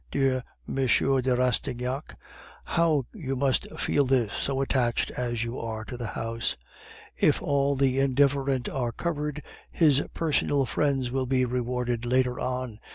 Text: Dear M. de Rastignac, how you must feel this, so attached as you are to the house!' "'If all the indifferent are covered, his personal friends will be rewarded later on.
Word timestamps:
Dear 0.09 0.43
M. 0.67 0.77
de 0.87 1.35
Rastignac, 1.37 2.17
how 2.63 3.05
you 3.13 3.35
must 3.35 3.69
feel 3.79 4.03
this, 4.05 4.33
so 4.33 4.59
attached 4.59 5.11
as 5.11 5.43
you 5.43 5.59
are 5.59 5.85
to 5.85 5.95
the 5.95 6.07
house!' 6.07 6.57
"'If 7.15 7.39
all 7.39 7.75
the 7.75 7.99
indifferent 7.99 8.67
are 8.67 8.91
covered, 8.91 9.43
his 9.69 10.01
personal 10.15 10.65
friends 10.65 11.11
will 11.11 11.27
be 11.27 11.45
rewarded 11.45 12.03
later 12.07 12.39
on. 12.39 12.79